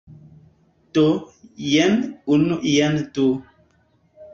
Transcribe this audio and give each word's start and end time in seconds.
Do, 0.99 1.03
jen 1.67 1.95
unu 2.39 2.61
jen 2.75 3.01
du 3.17 3.33